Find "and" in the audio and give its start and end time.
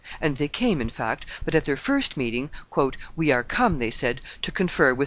0.19-0.37